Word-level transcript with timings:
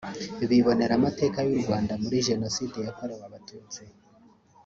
bibonera 0.49 0.93
amateka 0.99 1.37
y’u 1.47 1.59
Rwanda 1.61 1.93
muri 2.03 2.17
Jenoside 2.27 2.77
yakorewe 2.87 3.23
Abatutsi 3.29 3.81